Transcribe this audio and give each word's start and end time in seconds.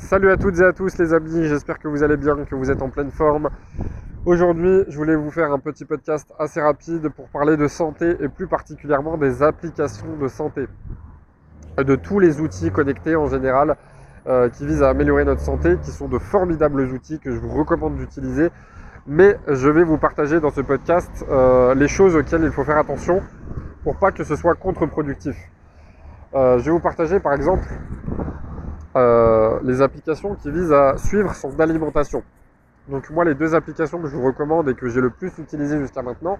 Salut 0.00 0.30
à 0.30 0.36
toutes 0.38 0.58
et 0.58 0.64
à 0.64 0.72
tous 0.72 0.98
les 0.98 1.12
amis, 1.12 1.46
j'espère 1.46 1.78
que 1.78 1.86
vous 1.86 2.02
allez 2.02 2.16
bien, 2.16 2.34
que 2.44 2.54
vous 2.54 2.70
êtes 2.70 2.82
en 2.82 2.88
pleine 2.88 3.10
forme. 3.12 3.50
Aujourd'hui, 4.24 4.84
je 4.88 4.96
voulais 4.96 5.14
vous 5.14 5.30
faire 5.30 5.52
un 5.52 5.58
petit 5.58 5.84
podcast 5.84 6.32
assez 6.38 6.60
rapide 6.60 7.10
pour 7.10 7.28
parler 7.28 7.56
de 7.56 7.68
santé 7.68 8.16
et 8.18 8.28
plus 8.28 8.48
particulièrement 8.48 9.18
des 9.18 9.42
applications 9.42 10.16
de 10.16 10.26
santé. 10.26 10.66
De 11.76 11.94
tous 11.94 12.18
les 12.18 12.40
outils 12.40 12.72
connectés 12.72 13.14
en 13.14 13.26
général 13.26 13.76
euh, 14.26 14.48
qui 14.48 14.66
visent 14.66 14.82
à 14.82 14.88
améliorer 14.88 15.24
notre 15.24 15.42
santé, 15.42 15.76
qui 15.82 15.90
sont 15.90 16.08
de 16.08 16.18
formidables 16.18 16.80
outils 16.80 17.20
que 17.20 17.30
je 17.30 17.38
vous 17.38 17.50
recommande 17.50 17.96
d'utiliser. 17.96 18.48
Mais 19.06 19.38
je 19.48 19.68
vais 19.68 19.84
vous 19.84 19.98
partager 19.98 20.40
dans 20.40 20.50
ce 20.50 20.62
podcast 20.62 21.24
euh, 21.28 21.74
les 21.74 21.88
choses 21.88 22.16
auxquelles 22.16 22.42
il 22.42 22.50
faut 22.50 22.64
faire 22.64 22.78
attention 22.78 23.22
pour 23.84 23.96
pas 23.96 24.10
que 24.12 24.24
ce 24.24 24.34
soit 24.34 24.54
contre-productif. 24.54 25.36
Euh, 26.34 26.58
je 26.58 26.64
vais 26.64 26.70
vous 26.70 26.80
partager 26.80 27.20
par 27.20 27.34
exemple 27.34 27.68
euh, 28.96 29.60
les 29.62 29.82
applications 29.82 30.34
qui 30.34 30.50
visent 30.50 30.72
à 30.72 30.96
suivre 30.96 31.32
son 31.34 31.58
alimentation. 31.60 32.24
Donc 32.88 33.08
moi 33.10 33.24
les 33.24 33.36
deux 33.36 33.54
applications 33.54 34.00
que 34.00 34.08
je 34.08 34.16
vous 34.16 34.26
recommande 34.26 34.68
et 34.68 34.74
que 34.74 34.88
j'ai 34.88 35.00
le 35.00 35.10
plus 35.10 35.32
utilisées 35.38 35.78
jusqu'à 35.78 36.02
maintenant, 36.02 36.38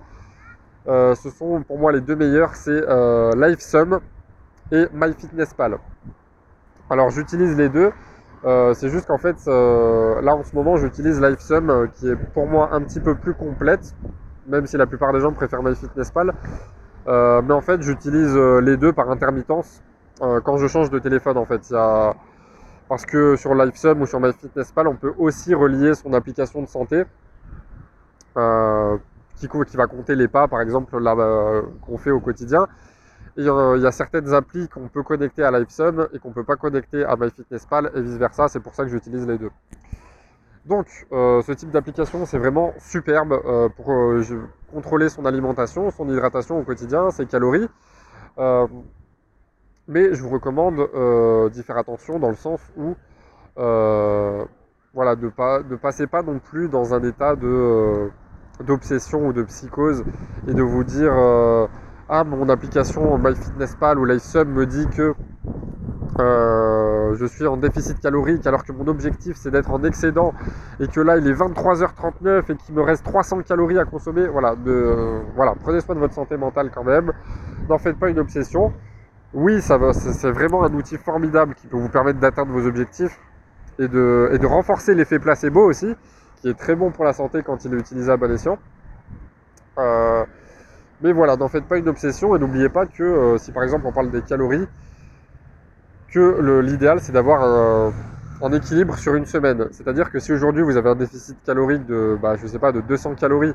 euh, 0.89 1.15
ce 1.15 1.31
sont 1.31 1.63
pour 1.63 1.79
moi 1.79 1.93
les 1.93 2.01
deux 2.01 2.17
meilleures, 2.17 2.57
c'est 2.57 2.83
euh, 2.89 3.31
LifeSum 3.37 4.01
et 4.73 4.87
MyFitnessPal. 4.93 5.79
Alors 6.89 7.11
j'utilise 7.11 7.57
les 7.57 7.69
deux, 7.69 7.93
c'est 8.75 8.89
juste 8.89 9.07
qu'en 9.07 9.19
fait 9.19 9.37
là 9.47 10.35
en 10.35 10.43
ce 10.43 10.57
moment 10.57 10.77
j'utilise 10.77 11.21
LifeSum 11.21 11.89
qui 11.95 12.09
est 12.09 12.17
pour 12.17 12.49
moi 12.49 12.71
un 12.73 12.81
petit 12.81 12.99
peu 12.99 13.15
plus 13.15 13.35
complète, 13.35 13.95
même 14.49 14.67
si 14.67 14.77
la 14.77 14.87
plupart 14.87 15.13
des 15.13 15.21
gens 15.21 15.33
préfèrent 15.33 15.63
MyFitnessPal. 15.63 16.33
mais 17.07 17.53
en 17.53 17.61
fait 17.61 17.81
j'utilise 17.83 18.37
les 18.37 18.77
deux 18.77 18.93
par 18.93 19.09
intermittence 19.09 19.83
quand 20.19 20.57
je 20.57 20.67
change 20.67 20.91
de 20.91 20.99
téléphone 20.99 21.37
en 21.37 21.45
fait. 21.45 21.71
Il 21.71 21.75
y 21.75 21.77
a 21.77 22.17
parce 22.91 23.07
que 23.07 23.37
sur 23.37 23.55
LifeSum 23.55 24.03
ou 24.03 24.07
sur 24.07 24.19
MyFitnessPal, 24.19 24.89
on 24.89 24.97
peut 24.97 25.15
aussi 25.17 25.55
relier 25.55 25.95
son 25.95 26.13
application 26.13 26.61
de 26.61 26.67
santé 26.67 27.05
euh, 28.37 28.99
qui, 29.37 29.47
va 29.77 29.87
compter 29.87 30.17
les 30.17 30.27
pas, 30.27 30.49
par 30.49 30.61
exemple, 30.61 30.93
euh, 30.97 31.63
qu'on 31.83 31.99
fait 31.99 32.11
au 32.11 32.19
quotidien. 32.19 32.67
Euh, 33.39 33.75
il 33.77 33.83
y 33.85 33.87
a 33.87 33.93
certaines 33.93 34.35
applis 34.35 34.69
qu'on 34.69 34.89
peut 34.89 35.05
connecter 35.05 35.45
à 35.45 35.57
LifeSum 35.57 36.09
et 36.13 36.19
qu'on 36.19 36.31
ne 36.31 36.35
peut 36.35 36.43
pas 36.43 36.57
connecter 36.57 37.05
à 37.05 37.15
MyFitnessPal 37.15 37.93
et 37.95 38.01
vice-versa. 38.03 38.49
C'est 38.49 38.59
pour 38.59 38.75
ça 38.75 38.83
que 38.83 38.91
j'utilise 38.91 39.25
les 39.25 39.39
deux. 39.39 39.53
Donc, 40.67 40.89
ce 41.13 41.53
type 41.53 41.71
d'application, 41.71 42.27
c'est 42.27 42.39
vraiment 42.39 42.75
superbe 42.81 43.41
pour 43.77 43.95
contrôler 44.73 45.09
son 45.11 45.27
alimentation, 45.27 45.93
son 45.93 46.09
hydratation 46.09 46.59
au 46.59 46.65
quotidien, 46.65 47.13
ses 47.13 47.27
calories. 47.27 47.69
Mais 49.91 50.15
je 50.15 50.23
vous 50.23 50.29
recommande 50.29 50.79
euh, 50.79 51.49
d'y 51.49 51.65
faire 51.65 51.77
attention 51.77 52.21
dans 52.21 52.29
le 52.29 52.37
sens 52.37 52.61
où 52.77 52.95
euh, 53.59 54.45
voilà, 54.95 55.17
de 55.17 55.29
pas 55.29 55.65
de 55.65 55.75
passer 55.75 56.07
pas 56.07 56.23
non 56.23 56.39
plus 56.39 56.69
dans 56.69 56.95
un 56.95 57.03
état 57.03 57.35
de 57.35 57.49
euh, 57.49 58.09
d'obsession 58.63 59.27
ou 59.27 59.33
de 59.33 59.43
psychose 59.43 60.05
et 60.47 60.55
de 60.55 60.63
vous 60.63 60.85
dire 60.85 61.13
ah 62.09 62.23
mon 62.23 62.49
application 62.49 63.19
MyFitnessPal 63.19 63.99
ou 63.99 64.05
LifeSum 64.05 64.49
me 64.51 64.65
dit 64.65 64.87
que 64.95 65.13
je 66.19 67.27
suis 67.27 67.49
en 67.49 67.57
déficit 67.57 67.99
calorique 67.99 68.47
alors 68.47 68.63
que 68.63 68.71
mon 68.71 68.87
objectif 68.87 69.37
c'est 69.37 69.51
d'être 69.51 69.73
en 69.73 69.83
excédent 69.83 70.33
et 70.79 70.87
que 70.87 71.01
là 71.01 71.17
il 71.19 71.27
est 71.27 71.33
23h39 71.35 72.53
et 72.53 72.57
qu'il 72.57 72.77
me 72.77 72.83
reste 72.83 73.03
300 73.05 73.41
calories 73.43 73.81
à 73.81 73.85
consommer. 73.87 74.29
Voilà, 74.29 74.55
voilà, 75.35 75.55
prenez 75.61 75.81
soin 75.81 75.97
de 75.97 76.01
votre 76.01 76.15
santé 76.15 76.37
mentale 76.37 76.71
quand 76.73 76.85
même. 76.85 77.13
N'en 77.69 77.79
faites 77.79 77.99
pas 77.99 78.09
une 78.09 78.21
obsession. 78.21 78.73
Oui, 79.33 79.63
ça 79.63 79.79
c'est 79.93 80.33
vraiment 80.33 80.65
un 80.65 80.75
outil 80.75 80.97
formidable 80.97 81.55
qui 81.55 81.69
peut 81.69 81.77
vous 81.77 81.89
permettre 81.89 82.19
d'atteindre 82.19 82.51
vos 82.51 82.67
objectifs 82.67 83.17
et 83.79 83.87
de, 83.87 84.29
et 84.33 84.39
de 84.39 84.47
renforcer 84.47 84.93
l'effet 84.95 85.21
placebo 85.21 85.63
aussi, 85.63 85.95
qui 86.41 86.49
est 86.49 86.59
très 86.59 86.75
bon 86.75 86.91
pour 86.91 87.05
la 87.05 87.13
santé 87.13 87.43
quand 87.45 87.65
il 87.65 87.73
est 87.75 87.79
utilisé 87.79 88.11
à 88.11 88.17
bon 88.17 88.33
escient. 88.33 88.59
Euh, 89.79 90.25
mais 91.01 91.13
voilà, 91.13 91.37
n'en 91.37 91.47
faites 91.49 91.67
pas 91.67 91.79
une 91.79 91.89
obsession 91.89 92.35
et 92.35 92.41
n'oubliez 92.41 92.69
pas 92.69 92.87
que 92.87 93.05
euh, 93.05 93.39
si 93.39 93.53
par 93.53 93.63
exemple 93.63 93.87
on 93.87 93.93
parle 93.93 94.11
des 94.11 94.23
calories, 94.23 94.67
que 96.09 96.61
l'idéal 96.61 96.99
c'est 97.01 97.13
d'avoir 97.13 97.45
un, 98.43 98.53
équilibre 98.53 98.99
sur 98.99 99.15
une 99.15 99.27
semaine. 99.27 99.69
C'est-à-dire 99.71 100.11
que 100.11 100.19
si 100.19 100.33
aujourd'hui 100.33 100.63
vous 100.63 100.77
avez 100.77 100.91
un 100.91 100.97
déficit 100.97 101.39
calorique 101.45 101.87
de, 101.87 102.19
bah, 102.21 102.35
je 102.37 102.49
sais 102.49 102.59
pas, 102.59 102.73
de 102.73 102.81
200 102.81 103.15
calories, 103.15 103.55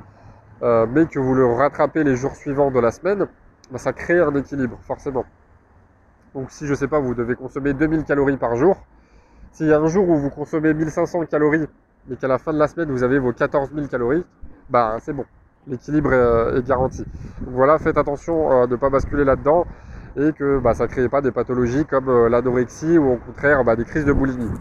euh, 0.64 0.86
mais 0.90 1.06
que 1.06 1.20
vous 1.20 1.34
le 1.36 1.46
rattrapez 1.46 2.06
les 2.06 2.16
jours 2.16 2.36
suivants 2.36 2.72
de 2.72 2.80
la 2.80 2.92
semaine, 2.92 3.28
bah, 3.72 3.78
ça 3.78 3.92
crée 3.92 4.22
un 4.22 4.34
équilibre 4.36 4.80
forcément. 4.84 5.26
Donc 6.36 6.52
si 6.52 6.68
je 6.68 6.74
sais 6.74 6.90
pas, 6.90 7.00
vous 7.00 7.16
devez 7.16 7.36
consommer 7.36 7.74
2000 7.74 8.04
calories 8.04 8.36
par 8.36 8.58
jour. 8.58 8.76
S'il 9.54 9.68
y 9.68 9.74
a 9.74 9.80
un 9.80 9.88
jour 9.88 10.08
où 10.10 10.18
vous 10.18 10.30
consommez 10.30 10.74
1500 10.74 11.26
calories, 11.28 11.66
mais 12.08 12.18
qu'à 12.18 12.28
la 12.28 12.38
fin 12.38 12.52
de 12.52 12.60
la 12.60 12.68
semaine 12.68 12.92
vous 12.92 13.04
avez 13.04 13.20
vos 13.20 13.32
14 13.32 13.72
000 13.74 13.88
calories, 13.88 14.26
bah 14.70 14.98
c'est 15.00 15.14
bon. 15.14 15.24
L'équilibre 15.66 16.14
est, 16.14 16.68
garanti. 16.68 17.06
Donc 17.42 17.54
voilà, 17.54 17.80
faites 17.80 17.98
attention 17.98 18.52
euh, 18.52 18.68
de 18.68 18.74
ne 18.74 18.76
pas 18.76 18.90
basculer 18.90 19.24
là-dedans 19.24 19.66
et 20.18 20.34
que 20.34 20.60
bah, 20.60 20.74
ça 20.74 20.84
ne 20.84 20.90
crée 20.90 21.08
pas 21.08 21.22
des 21.22 21.32
pathologies 21.32 21.86
comme 21.86 22.10
euh, 22.10 22.30
l'anorexie 22.30 22.98
ou 22.98 23.14
au 23.14 23.18
contraire 23.18 23.64
bah, 23.64 23.78
des 23.78 23.86
crises 23.86 24.06
de 24.06 24.14
boulimie. 24.14 24.52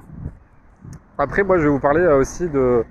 Après, 1.19 1.43
moi 1.43 1.59
je 1.59 1.65
vais 1.65 1.71
vous 1.71 1.81
parler 1.81 2.03
euh, 2.03 2.19
aussi 2.19 2.49
de, 2.49 2.85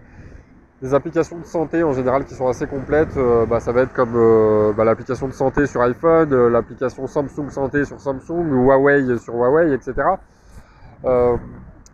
des 0.83 0.93
applications 0.93 1.39
de 1.39 1.45
santé 1.45 1.81
en 1.81 1.93
général 1.93 2.25
qui 2.25 2.35
sont 2.35 2.49
assez 2.49 2.67
complètes, 2.67 3.15
euh, 3.15 3.45
bah, 3.45 3.61
ça 3.61 3.71
va 3.71 3.83
être 3.83 3.93
comme 3.93 4.15
euh, 4.17 4.73
bah, 4.73 4.83
l'application 4.83 5.29
de 5.29 5.33
santé 5.33 5.65
sur 5.65 5.81
iPhone, 5.81 6.33
euh, 6.33 6.49
l'application 6.49 7.07
Samsung 7.07 7.49
Santé 7.49 7.85
sur 7.85 8.01
Samsung, 8.01 8.51
Huawei 8.51 9.17
sur 9.17 9.33
Huawei, 9.35 9.73
etc. 9.73 9.93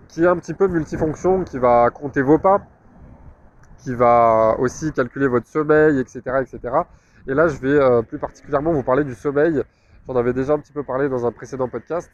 qui 0.07 0.23
est 0.23 0.27
un 0.27 0.37
petit 0.37 0.55
peu 0.55 0.67
multifonction, 0.67 1.43
qui 1.43 1.59
va 1.59 1.91
compter 1.91 2.23
vos 2.23 2.39
pas, 2.39 2.61
qui 3.77 3.93
va 3.93 4.55
aussi 4.57 4.91
calculer 4.91 5.27
votre 5.27 5.45
sommeil, 5.45 5.99
etc. 5.99 6.21
etc. 6.41 6.59
Et 7.27 7.35
là, 7.35 7.47
je 7.47 7.59
vais 7.59 8.03
plus 8.03 8.17
particulièrement 8.17 8.71
vous 8.73 8.81
parler 8.81 9.03
du 9.03 9.13
sommeil. 9.13 9.61
J'en 10.07 10.15
avais 10.15 10.33
déjà 10.33 10.53
un 10.53 10.59
petit 10.59 10.73
peu 10.73 10.81
parlé 10.81 11.09
dans 11.09 11.27
un 11.27 11.31
précédent 11.31 11.67
podcast. 11.67 12.09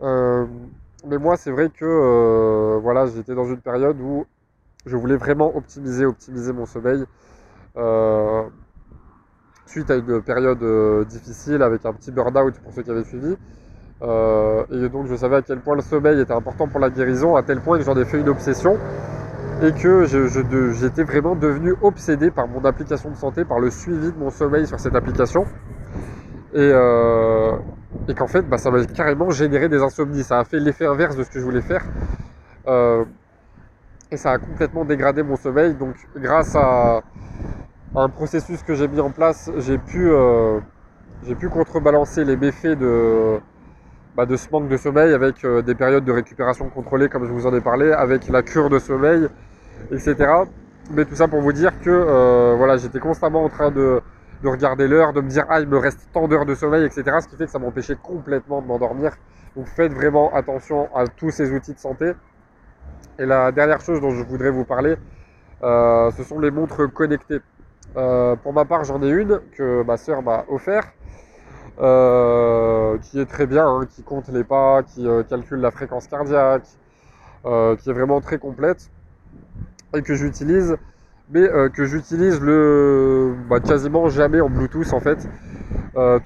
mais 0.00 1.18
moi, 1.18 1.36
c'est 1.36 1.52
vrai 1.52 1.70
que 1.70 2.78
voilà, 2.82 3.06
j'étais 3.06 3.36
dans 3.36 3.46
une 3.46 3.60
période 3.60 4.00
où 4.00 4.26
je 4.86 4.96
voulais 4.96 5.16
vraiment 5.16 5.56
optimiser, 5.56 6.04
optimiser 6.04 6.52
mon 6.52 6.66
sommeil. 6.66 7.04
Euh, 7.76 8.42
suite 9.66 9.90
à 9.90 9.96
une 9.96 10.22
période 10.22 10.62
euh, 10.62 11.04
difficile 11.04 11.62
avec 11.62 11.84
un 11.86 11.92
petit 11.92 12.12
burn-out 12.12 12.54
pour 12.60 12.72
ceux 12.72 12.82
qui 12.82 12.90
avaient 12.90 13.04
suivi. 13.04 13.36
Euh, 14.02 14.64
et 14.70 14.88
donc 14.88 15.06
je 15.06 15.16
savais 15.16 15.36
à 15.36 15.42
quel 15.42 15.60
point 15.60 15.74
le 15.74 15.80
sommeil 15.80 16.20
était 16.20 16.34
important 16.34 16.68
pour 16.68 16.80
la 16.80 16.90
guérison, 16.90 17.36
à 17.36 17.42
tel 17.42 17.60
point 17.60 17.78
que 17.78 17.84
j'en 17.84 17.96
ai 17.96 18.04
fait 18.04 18.20
une 18.20 18.28
obsession 18.28 18.78
et 19.62 19.72
que 19.72 20.04
j'étais 20.04 21.04
vraiment 21.04 21.34
devenu 21.34 21.74
obsédé 21.80 22.30
par 22.30 22.46
mon 22.48 22.64
application 22.64 23.10
de 23.10 23.16
santé, 23.16 23.44
par 23.44 23.60
le 23.60 23.70
suivi 23.70 24.12
de 24.12 24.18
mon 24.18 24.30
sommeil 24.30 24.66
sur 24.66 24.78
cette 24.78 24.94
application. 24.94 25.46
Et, 26.54 26.70
qu'en 28.14 28.26
fait, 28.26 28.42
bah, 28.42 28.58
ça 28.58 28.70
m'a 28.70 28.84
carrément 28.84 29.30
généré 29.30 29.68
des 29.68 29.80
insomnies. 29.80 30.24
Ça 30.24 30.40
a 30.40 30.44
fait 30.44 30.58
l'effet 30.58 30.86
inverse 30.86 31.16
de 31.16 31.22
ce 31.22 31.30
que 31.30 31.38
je 31.38 31.44
voulais 31.44 31.62
faire 31.62 31.84
et 34.10 34.16
ça 34.16 34.32
a 34.32 34.38
complètement 34.38 34.84
dégradé 34.84 35.22
mon 35.22 35.36
sommeil. 35.36 35.74
Donc 35.74 35.94
grâce 36.16 36.54
à, 36.56 37.02
un 37.96 38.08
processus 38.08 38.62
que 38.62 38.74
j'ai 38.74 38.88
mis 38.88 39.00
en 39.00 39.10
place, 39.10 39.50
j'ai 39.58 39.78
pu, 39.78 40.10
euh, 40.10 40.60
contrebalancer 41.52 42.24
les 42.24 42.36
méfaits 42.36 42.76
de, 42.78 43.38
bah, 44.16 44.26
de 44.26 44.36
ce 44.36 44.50
manque 44.50 44.68
de 44.68 44.76
sommeil 44.76 45.12
avec 45.12 45.44
euh, 45.44 45.62
des 45.62 45.74
périodes 45.74 46.04
de 46.04 46.12
récupération 46.12 46.68
contrôlées 46.68 47.08
comme 47.08 47.24
je 47.24 47.32
vous 47.32 47.46
en 47.46 47.54
ai 47.54 47.60
parlé, 47.60 47.92
avec 47.92 48.28
la 48.28 48.42
cure 48.42 48.68
de 48.68 48.78
sommeil, 48.78 49.28
etc. 49.92 50.16
Mais 50.90 51.04
tout 51.04 51.14
ça 51.14 51.28
pour 51.28 51.40
vous 51.40 51.52
dire 51.52 51.80
que 51.80 51.90
euh, 51.90 52.54
voilà, 52.56 52.76
j'étais 52.76 52.98
constamment 52.98 53.44
en 53.44 53.48
train 53.48 53.70
de, 53.70 54.02
de 54.42 54.48
regarder 54.48 54.88
l'heure, 54.88 55.12
de 55.12 55.20
me 55.20 55.28
dire 55.28 55.46
ah 55.48 55.60
il 55.60 55.68
me 55.68 55.78
reste 55.78 56.08
tant 56.12 56.26
d'heures 56.26 56.46
de 56.46 56.54
sommeil, 56.54 56.84
etc. 56.84 57.04
Ce 57.20 57.28
qui 57.28 57.36
fait 57.36 57.46
que 57.46 57.50
ça 57.50 57.60
m'empêchait 57.60 57.96
complètement 58.02 58.60
de 58.60 58.66
m'endormir. 58.66 59.12
Donc 59.56 59.66
faites 59.66 59.92
vraiment 59.92 60.34
attention 60.34 60.88
à 60.96 61.06
tous 61.06 61.30
ces 61.30 61.52
outils 61.52 61.74
de 61.74 61.78
santé. 61.78 62.12
Et 63.18 63.26
la 63.26 63.52
dernière 63.52 63.80
chose 63.80 64.00
dont 64.00 64.10
je 64.10 64.22
voudrais 64.24 64.50
vous 64.50 64.64
parler, 64.64 64.96
euh, 65.62 66.10
ce 66.16 66.24
sont 66.24 66.38
les 66.38 66.50
montres 66.50 66.92
connectées. 66.92 67.40
Euh, 67.96 68.34
pour 68.36 68.52
ma 68.52 68.64
part, 68.64 68.84
j'en 68.84 69.02
ai 69.02 69.08
une 69.08 69.40
que 69.56 69.84
ma 69.84 69.96
soeur 69.96 70.20
m'a 70.22 70.44
offert, 70.48 70.92
euh, 71.80 72.98
qui 72.98 73.20
est 73.20 73.26
très 73.26 73.46
bien, 73.46 73.66
hein, 73.66 73.86
qui 73.88 74.02
compte 74.02 74.28
les 74.28 74.42
pas, 74.42 74.82
qui 74.82 75.06
calcule 75.28 75.60
la 75.60 75.70
fréquence 75.70 76.08
cardiaque, 76.08 76.66
qui 77.44 77.90
est 77.90 77.92
vraiment 77.92 78.20
très 78.20 78.38
complète 78.38 78.90
et 79.94 80.02
que 80.02 80.14
j'utilise, 80.14 80.76
mais 81.30 81.46
que 81.72 81.84
j'utilise 81.84 82.40
le 82.40 83.34
bah, 83.48 83.60
quasiment 83.60 84.08
jamais 84.08 84.40
en 84.40 84.48
Bluetooth 84.50 84.92
en 84.92 85.00
fait, 85.00 85.28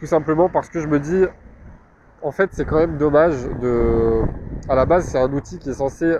tout 0.00 0.06
simplement 0.06 0.48
parce 0.48 0.70
que 0.70 0.80
je 0.80 0.86
me 0.86 0.98
dis, 0.98 1.26
en 2.22 2.32
fait, 2.32 2.50
c'est 2.52 2.64
quand 2.64 2.78
même 2.78 2.96
dommage 2.96 3.36
de, 3.60 4.22
à 4.68 4.74
la 4.74 4.86
base, 4.86 5.06
c'est 5.06 5.18
un 5.18 5.32
outil 5.32 5.58
qui 5.58 5.70
est 5.70 5.74
censé 5.74 6.16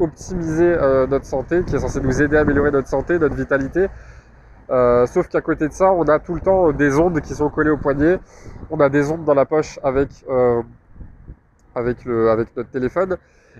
optimiser 0.00 0.74
euh, 0.74 1.06
notre 1.06 1.26
santé, 1.26 1.62
qui 1.64 1.76
est 1.76 1.78
censé 1.80 2.00
nous 2.00 2.22
aider 2.22 2.36
à 2.36 2.40
améliorer 2.40 2.70
notre 2.70 2.88
santé, 2.88 3.18
notre 3.18 3.34
vitalité. 3.36 3.88
Euh, 4.70 5.06
sauf 5.06 5.28
qu'à 5.28 5.40
côté 5.40 5.68
de 5.68 5.72
ça, 5.72 5.92
on 5.92 6.04
a 6.04 6.18
tout 6.18 6.34
le 6.34 6.40
temps 6.40 6.72
des 6.72 6.96
ondes 6.98 7.20
qui 7.20 7.34
sont 7.34 7.48
collées 7.50 7.70
au 7.70 7.76
poignet. 7.76 8.18
On 8.70 8.78
a 8.80 8.88
des 8.88 9.10
ondes 9.10 9.24
dans 9.24 9.34
la 9.34 9.44
poche 9.44 9.78
avec, 9.82 10.10
euh, 10.28 10.62
avec, 11.74 12.04
le, 12.04 12.30
avec 12.30 12.56
notre 12.56 12.70
téléphone. 12.70 13.16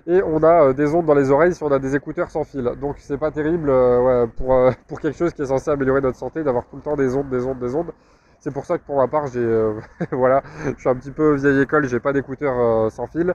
et 0.07 0.21
on 0.23 0.41
a 0.43 0.69
euh, 0.69 0.73
des 0.73 0.93
ondes 0.95 1.05
dans 1.05 1.13
les 1.13 1.31
oreilles 1.31 1.53
si 1.53 1.63
on 1.63 1.71
a 1.71 1.79
des 1.79 1.95
écouteurs 1.95 2.29
sans 2.31 2.43
fil. 2.43 2.63
Donc 2.79 2.95
c'est 2.99 3.17
pas 3.17 3.31
terrible 3.31 3.69
euh, 3.69 4.25
pour, 4.37 4.53
euh, 4.53 4.71
pour 4.87 4.99
quelque 5.01 5.17
chose 5.17 5.33
qui 5.33 5.41
est 5.41 5.47
censé 5.47 5.69
améliorer 5.69 6.01
notre 6.01 6.17
santé 6.17 6.43
d'avoir 6.43 6.65
tout 6.65 6.77
le 6.77 6.81
temps 6.81 6.95
des 6.95 7.15
ondes, 7.15 7.29
des 7.29 7.45
ondes, 7.45 7.59
des 7.59 7.75
ondes. 7.75 7.91
C'est 8.39 8.51
pour 8.51 8.65
ça 8.65 8.77
que 8.77 8.83
pour 8.85 8.97
ma 8.97 9.07
part, 9.07 9.27
j'ai 9.27 9.45
voilà, 10.11 10.41
je 10.65 10.79
suis 10.79 10.89
un 10.89 10.95
petit 10.95 11.11
peu 11.11 11.35
vieille 11.35 11.61
école, 11.61 11.87
j'ai 11.87 11.99
pas 11.99 12.13
d'écouteurs 12.13 12.91
sans 12.91 13.07
fil. 13.07 13.33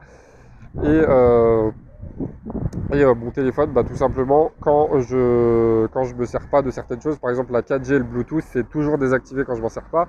Et 2.93 3.05
mon 3.05 3.31
téléphone, 3.31 3.73
bah, 3.73 3.83
tout 3.85 3.97
simplement, 3.97 4.53
quand 4.61 5.01
je 5.01 5.87
quand 5.89 6.05
je 6.05 6.15
me 6.15 6.25
sers 6.25 6.47
pas 6.49 6.63
de 6.63 6.71
certaines 6.71 7.01
choses, 7.01 7.19
par 7.19 7.31
exemple 7.31 7.53
la 7.53 7.63
4G 7.63 7.95
et 7.95 7.99
le 7.99 8.05
Bluetooth, 8.05 8.45
c'est 8.53 8.69
toujours 8.69 8.99
désactivé 8.99 9.45
quand 9.45 9.55
je 9.57 9.63
m'en 9.63 9.69
sers 9.69 9.89
pas. 9.91 10.09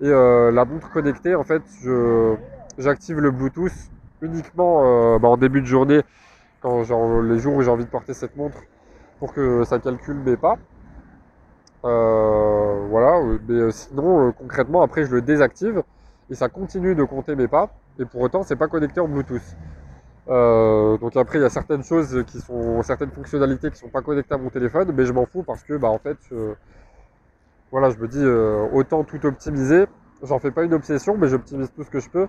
Et 0.00 0.10
la 0.10 0.64
montre 0.64 0.90
connectée, 0.90 1.34
en 1.34 1.44
fait, 1.44 1.62
j'active 2.78 3.20
le 3.20 3.30
Bluetooth 3.30 3.72
uniquement 4.24 5.14
euh, 5.14 5.18
bah, 5.18 5.28
en 5.28 5.36
début 5.36 5.60
de 5.60 5.66
journée, 5.66 6.02
quand 6.60 6.82
les 7.22 7.38
jours 7.38 7.54
où 7.56 7.62
j'ai 7.62 7.70
envie 7.70 7.84
de 7.84 7.90
porter 7.90 8.14
cette 8.14 8.36
montre, 8.36 8.58
pour 9.18 9.32
que 9.32 9.64
ça 9.64 9.78
calcule 9.78 10.16
mes 10.16 10.36
pas. 10.36 10.58
Euh, 11.84 12.86
voilà, 12.88 13.20
mais 13.46 13.54
euh, 13.54 13.70
sinon 13.70 14.32
concrètement 14.32 14.80
après 14.80 15.04
je 15.04 15.10
le 15.14 15.20
désactive 15.20 15.82
et 16.30 16.34
ça 16.34 16.48
continue 16.48 16.94
de 16.94 17.04
compter 17.04 17.36
mes 17.36 17.46
pas 17.46 17.74
et 17.98 18.06
pour 18.06 18.22
autant 18.22 18.42
c'est 18.42 18.56
pas 18.56 18.68
connecté 18.68 19.00
en 19.00 19.08
Bluetooth. 19.08 19.42
Donc 20.26 21.16
après 21.16 21.38
il 21.38 21.42
y 21.42 21.44
a 21.44 21.50
certaines 21.50 21.84
choses 21.84 22.24
qui 22.26 22.40
sont 22.40 22.82
certaines 22.82 23.10
fonctionnalités 23.10 23.70
qui 23.70 23.78
sont 23.78 23.90
pas 23.90 24.02
connectées 24.02 24.34
à 24.34 24.38
mon 24.38 24.50
téléphone, 24.50 24.92
mais 24.94 25.04
je 25.04 25.12
m'en 25.12 25.26
fous 25.26 25.42
parce 25.42 25.62
que 25.62 25.76
bah 25.76 25.88
en 25.88 25.98
fait 25.98 26.16
voilà 27.70 27.90
je 27.90 27.98
me 27.98 28.08
dis 28.08 28.24
autant 28.72 29.04
tout 29.04 29.24
optimiser. 29.26 29.86
J'en 30.22 30.38
fais 30.38 30.50
pas 30.50 30.62
une 30.62 30.72
obsession, 30.72 31.16
mais 31.18 31.28
j'optimise 31.28 31.70
tout 31.74 31.82
ce 31.82 31.90
que 31.90 32.00
je 32.00 32.08
peux. 32.08 32.26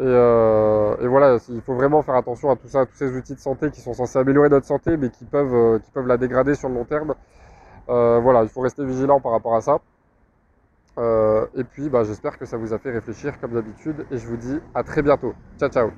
Euh, 0.00 0.96
et, 1.00 1.06
voilà, 1.06 1.38
il 1.48 1.60
faut 1.60 1.74
vraiment 1.74 2.02
faire 2.02 2.14
attention 2.14 2.50
à 2.50 2.56
tout 2.56 2.68
ça, 2.68 2.82
à 2.82 2.86
tous 2.86 2.94
ces 2.96 3.16
outils 3.16 3.34
de 3.34 3.40
santé 3.40 3.70
qui 3.70 3.80
sont 3.80 3.94
censés 3.94 4.18
améliorer 4.18 4.48
notre 4.48 4.66
santé, 4.66 4.96
mais 4.96 5.10
qui 5.10 5.24
peuvent, 5.24 5.54
euh, 5.54 5.78
qui 5.78 5.90
peuvent 5.90 6.06
la 6.06 6.16
dégrader 6.16 6.54
sur 6.54 6.68
le 6.68 6.76
long 6.76 6.84
terme. 6.84 7.14
Euh, 7.88 8.20
voilà, 8.22 8.42
il 8.42 8.48
faut 8.48 8.60
rester 8.60 8.84
vigilant 8.84 9.20
par 9.20 9.32
rapport 9.32 9.56
à 9.56 9.60
ça. 9.60 9.80
et 11.54 11.64
puis, 11.64 11.88
bah, 11.88 12.04
j'espère 12.04 12.38
que 12.38 12.44
ça 12.44 12.56
vous 12.56 12.72
a 12.72 12.78
fait 12.78 12.90
réfléchir 12.90 13.38
comme 13.40 13.52
d'habitude, 13.52 14.06
et 14.10 14.18
je 14.18 14.26
vous 14.26 14.36
dis 14.36 14.58
à 14.74 14.82
très 14.82 15.02
bientôt. 15.02 15.32
Ciao, 15.58 15.68
ciao 15.68 15.90